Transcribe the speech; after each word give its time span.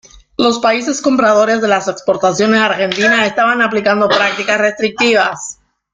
Los 0.35 0.57
países 0.57 0.99
compradores 0.99 1.61
de 1.61 1.67
las 1.67 1.87
exportaciones 1.87 2.59
argentinas 2.59 3.27
estaban 3.27 3.61
aplicando 3.61 4.07
prácticas 4.09 4.57
restrictivas. 4.57 5.59